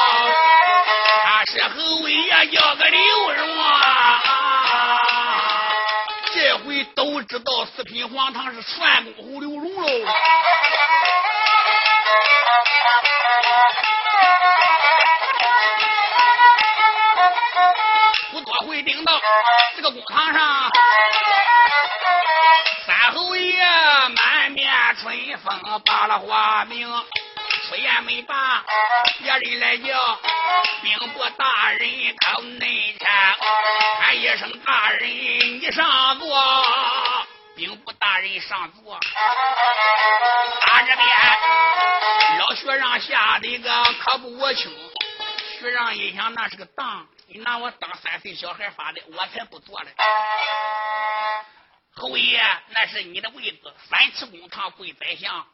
[1.23, 4.21] 他是侯爷叫个刘荣啊！
[6.31, 9.87] 这回都知道四品皇堂是传公侯刘荣喽。
[18.31, 19.19] 不多会顶到
[19.75, 20.69] 这个公堂上，
[22.89, 23.63] 三侯爷
[24.15, 24.67] 满面
[24.99, 26.91] 春风，把了花名，
[27.67, 28.65] 出言没把，
[29.19, 30.19] 别人来叫
[30.81, 31.87] 兵部大人
[32.25, 33.07] 靠内前，
[34.01, 36.43] 喊一声大人你上座，
[37.55, 38.99] 兵部大人上座，
[40.61, 41.05] 他这边。
[42.39, 44.75] 老学让吓得个可不我轻，
[45.59, 49.89] 学让一想那是个当，你拿我当三岁小孩发的，我才不做嘞。
[51.99, 55.45] 侯爷，那是你的位子，三尺公堂跪宰相，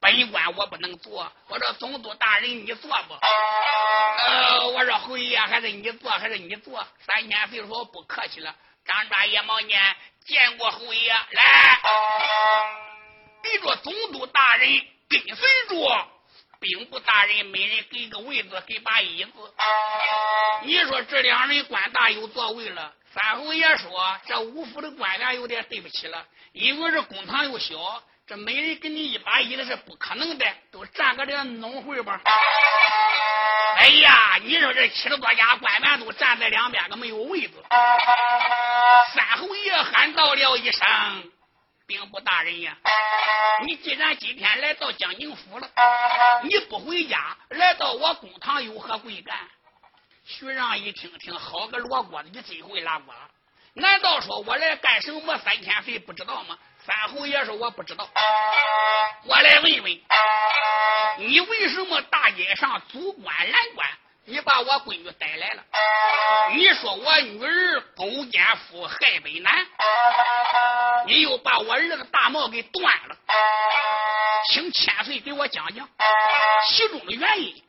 [0.00, 1.30] 本官我不能坐。
[1.48, 3.14] 我说总督大人你坐不？
[3.14, 6.86] 呃，我说侯爷还是你坐，还是你坐？
[7.06, 8.56] 三千岁说不客气了，
[8.86, 11.80] 张抓野毛念见过侯爷来，
[13.44, 14.86] 你说总督大人。
[15.06, 16.08] 跟随着
[16.58, 19.30] 兵部大人，每人给个位子，给把椅子。
[20.62, 22.92] 你说这两人官大有座位了。
[23.12, 27.76] 三侯爷说：“这五府的官员有点对不起了，因为这公堂又小，
[28.26, 32.20] 这每人给你一把椅子是不可能的，都站个这弄会吧。”
[33.78, 37.64] 哎呀，你说这七十多家官员都站在两边，可没有位子。
[39.14, 41.30] 三侯爷喊道了一声。
[41.86, 42.74] 兵部大人呀，
[43.66, 45.68] 你既然今天来到江宁府了，
[46.42, 49.36] 你不回家，来到我公堂有何贵干？
[50.26, 53.14] 徐让一听听，好个罗锅子，你真会拉锅？
[53.74, 55.36] 难道说我来干什么？
[55.38, 56.56] 三千岁不知道吗？
[56.86, 58.08] 三侯爷说我不知道，
[59.24, 60.00] 我来问问，
[61.18, 63.86] 你为什么大街上阻关拦关？
[64.26, 65.62] 你把我闺女带来了，
[66.54, 69.66] 你说我女儿勾奸夫害北南，
[71.06, 73.16] 你又把我儿子大帽给断了，
[74.50, 75.86] 请千岁给我讲讲
[76.70, 77.62] 其中的原因。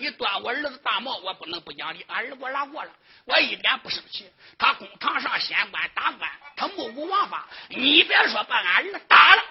[0.00, 2.02] 你断我儿子大帽，我不能不讲理。
[2.08, 2.90] 俺儿子我拉过了，
[3.26, 4.32] 我一点不生气。
[4.58, 7.46] 他公堂上县官打官，他目无王法。
[7.68, 9.42] 你别说把俺儿打了。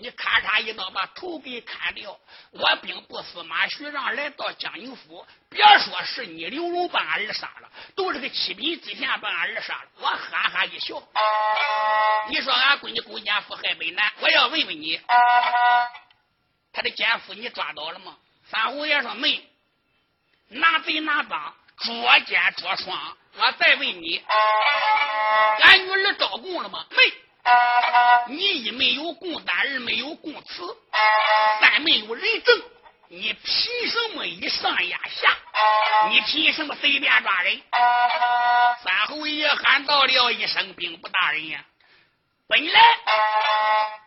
[0.00, 2.16] 你咔嚓一刀把头给砍掉，
[2.52, 9.88] 我兵部司马徐让来到江宁府，别说是你刘荣把俺儿杀了，都是个七品知县把俺儿杀了。
[9.96, 11.02] 我哈哈一笑。
[12.30, 15.00] 你说俺闺女勾奸夫害北南，我要问问你，
[16.72, 18.16] 他的奸夫你抓到了吗？
[18.50, 19.47] 三虎爷说没，
[20.48, 23.16] 拿贼拿赃，捉奸捉双。
[23.36, 24.22] 我再问你，
[25.62, 26.86] 俺女儿招供了吗？
[26.90, 27.12] 没。
[28.28, 30.76] 你一没有供单，二没有供词，
[31.60, 32.62] 三没有人证，
[33.08, 35.36] 你凭什么以上压下？
[36.10, 37.62] 你凭什么随便抓人？
[38.82, 41.64] 三侯爷喊到了一声：“兵部大人呀，
[42.48, 42.80] 本来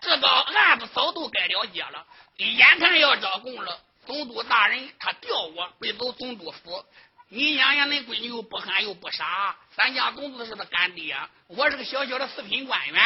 [0.01, 2.05] 这个案子早都该了结了，
[2.37, 6.85] 眼看要招供了，总督大人他调我回走总督府。”
[7.33, 11.15] 你娘娘，恁闺女又不憨又不傻，咱家总督是他干爹，
[11.47, 13.01] 我是个小小的四品官员，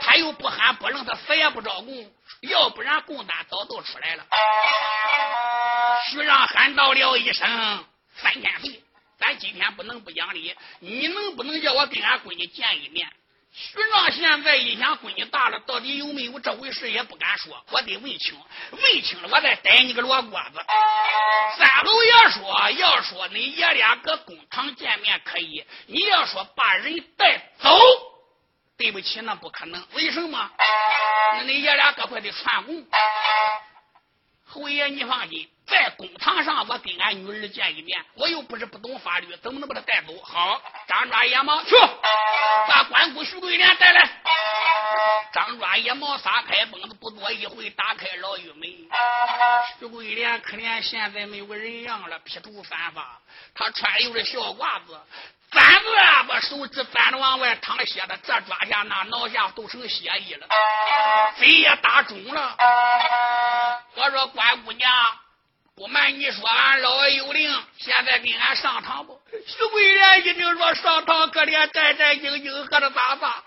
[0.00, 2.10] 他又不憨不愣，他死也不招供，
[2.40, 4.24] 要不然供单早都出来了。
[6.10, 7.84] 徐让喊到了一声
[8.16, 8.82] ：“三千岁，
[9.18, 13.06] 咱今天不能不讲理，你能不能叫我跟俺闺女见一面？”
[13.54, 18.34] 徐让现在一想，闺女大了，到底有没有这回事也不敢说，我得问清，
[18.70, 20.58] 问清了我再逮你个罗锅子。
[21.58, 27.78] 三侯爷说：“要说你爷俩搁公堂见面可以，你要说把人带走，
[28.78, 29.86] 对不起，那不可能。
[29.92, 30.50] 为什么？
[31.36, 32.86] 那你爷俩搁快得串供。
[34.46, 40.20] 侯爷，你放心。”在公堂上，我跟俺女儿见一面，我又不是不懂法律，怎么能把他带走？
[40.22, 41.76] 好，张抓野猫去，
[42.68, 44.10] 把关公徐桂莲带来。
[45.32, 48.68] 张抓野猫撒开蹦子，不多一会，打开牢狱门。
[49.78, 53.18] 徐桂莲可怜现在没有人样了，披头散发，
[53.54, 55.00] 他穿又是小褂子，
[55.50, 60.46] 簪子啊，把手指簪着往外淌血的，这抓下那挠下都成血衣了，
[61.38, 62.56] 嘴也打肿了。
[63.94, 64.90] 我说关姑娘。
[65.82, 69.20] 不瞒你说，俺老有灵，现在给俺上堂不？
[69.44, 73.42] 徐桂莲一听说上堂，可怜战战兢兢，喝着咋咋？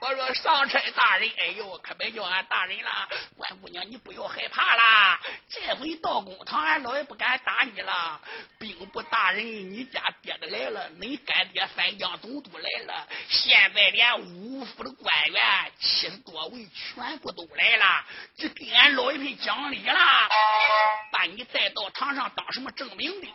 [0.00, 3.08] 我说上差大人，哎呦，可别叫俺大人了。
[3.36, 8.20] 关姑娘，你不要害怕啦，这回到公堂，俺老爷不敢打你了。
[8.58, 18.04] 兵部大人，你家爹的来了，恁干爹三江总督来了，现在连五府的官员七十多位全部都来了，
[18.36, 19.94] 这给俺老爷们讲理了。
[21.12, 23.28] 把你带到堂上当什么证明的？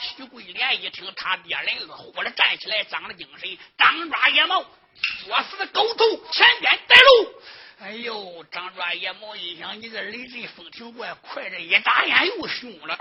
[0.00, 4.64] 徐桂莲一听他爹来了，忽然站起来，长了精神，张抓野猫，
[5.24, 7.34] 作死的狗头，前边带路。
[7.80, 12.96] 哎呦，张抓野猫一想，你这雷震风挺怪，快着一眨眼又凶了。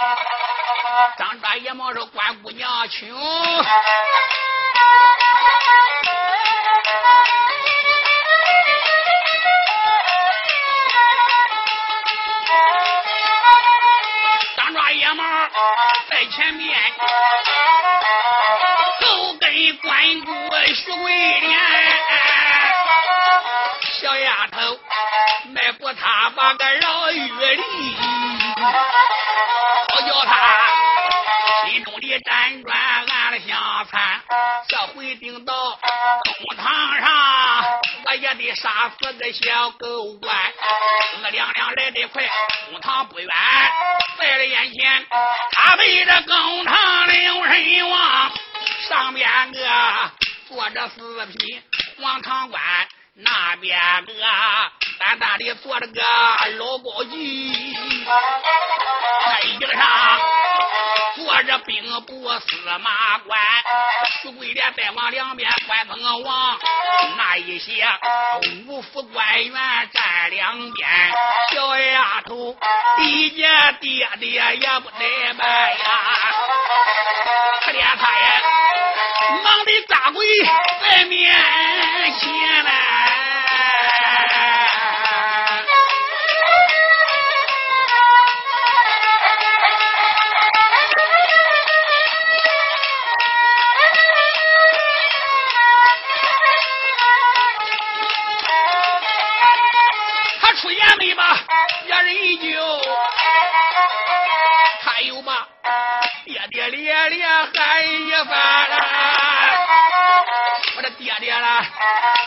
[1.17, 3.15] 张抓野猫说：“关姑娘，请。”
[16.09, 16.77] 在前面，
[19.73, 21.59] 关公徐桂莲，
[23.93, 24.79] 小丫头
[25.53, 27.61] 迈步，他把个老玉立，
[29.89, 30.31] 好叫他
[31.69, 34.21] 心中的辗转暗了相残。
[34.67, 37.63] 这回顶到公堂上，
[38.05, 40.35] 我也得杀死个小狗官。
[41.23, 42.23] 我两两来得快，
[42.69, 43.29] 公堂不远。
[44.17, 45.05] 在了眼前，
[45.51, 48.31] 他背着公堂领神王，
[48.91, 50.11] 上边个
[50.49, 51.63] 坐着四品
[51.97, 52.61] 黄堂官，
[53.13, 54.13] 那边个
[54.99, 56.01] 单单的坐着个
[56.57, 57.73] 老高级，
[59.25, 60.19] 在椅子上
[61.15, 63.39] 坐着兵部司马官，
[64.21, 66.59] 徐桂莲再往两边关封王，
[67.15, 67.87] 那一些
[68.67, 69.53] 五府官员
[69.93, 70.89] 站两边，
[71.53, 72.57] 小丫头
[72.99, 75.85] 一见爹爹也不怠慢呀，
[77.63, 78.25] 他怜他呀，
[79.43, 80.25] 忙得打鬼
[80.89, 81.33] 在面
[82.19, 82.71] 前呢。
[100.41, 101.37] 他出烟没吧？
[101.87, 102.81] 烟人酒，
[104.83, 105.47] 他有吗？
[106.23, 108.67] 爹爹咧咧喊一番
[110.75, 111.65] 我的爹爹了，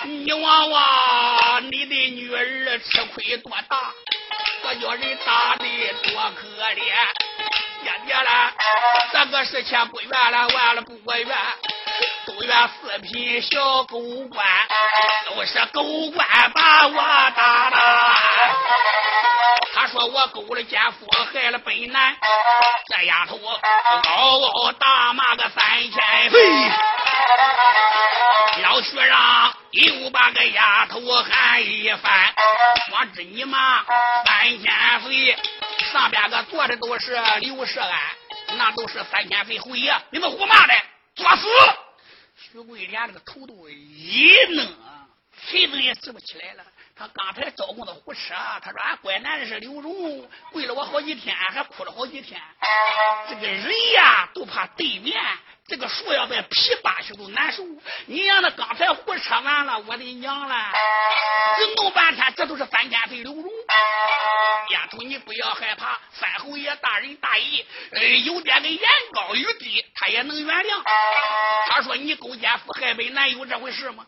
[0.04, 3.78] 你望望你的女儿吃亏多大，
[4.64, 5.64] 我叫人打的
[6.02, 6.92] 多可怜。
[7.82, 8.52] 爹爹了，
[9.12, 11.28] 这个事情不怨了，完了不怨，
[12.26, 14.44] 都怨四品小狗官，
[15.26, 16.96] 都是狗官把我
[17.36, 18.14] 打了。
[20.06, 22.16] 我勾了奸夫，害了本男，
[22.86, 26.70] 这丫头嗷嗷大骂个三千岁。
[28.62, 32.34] 老徐让又把个丫头喊一番，
[32.92, 33.84] 我知你妈
[34.24, 35.36] 三千岁
[35.92, 37.90] 上边个坐的都是刘世安，
[38.56, 40.74] 那都是三千岁侯爷，你们胡骂的，
[41.16, 41.48] 作死！
[42.36, 44.66] 徐贵连这个头都一弄，
[45.46, 46.64] 谁都也直不起来了。
[46.96, 52.40] 他刚才招供的胡扯，他说俺拐男的是刘荣，跪了我好几天，还哭了好几天。
[53.28, 55.20] 这个人呀，都怕对面。
[55.66, 57.64] 这个树要在皮扒去都难受。
[58.06, 60.72] 你让他刚才胡扯完了，我的娘了！
[61.56, 63.44] 这弄半天，这都是三千岁刘荣。
[64.70, 68.80] 丫头，你不要害怕，三侯爷大人大义，呃，有点个言
[69.12, 70.82] 高于低，他也能原谅。
[71.70, 74.04] 他说你勾奸夫害本男有这回事吗？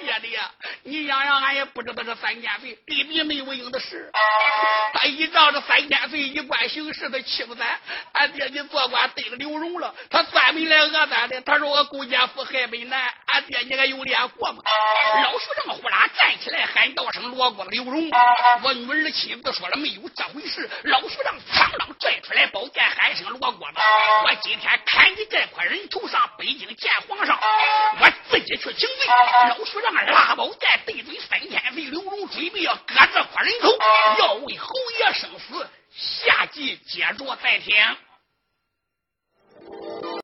[0.00, 0.38] 爹爹，
[0.82, 4.10] 你想想俺也不知道这三千岁，弟弟没有应的事。
[4.92, 7.80] 他一仗这三千岁一贯行事，他欺负咱。
[8.12, 11.40] 俺爹你做官得了刘荣了，他专门来讹咱的。
[11.42, 14.62] 他说我勾奸夫害本男，俺爹你还有脸过吗？
[15.22, 18.10] 老书生呼啦站起来喊道声：“罗光刘荣，
[18.62, 23.78] 我女儿妻子说了没有这回事。”老书生苍啷拽出来宝剑，喊声：“罗锅子，
[24.24, 27.38] 我今天砍你这块人头上，北京见皇上，
[28.00, 28.88] 我自己去请罪。”
[29.48, 33.76] 老书生拉宝剑对准三千岁刘荣，准备要割这块人头，
[34.20, 35.68] 要为侯爷生死。
[35.96, 37.74] 下集接着再听。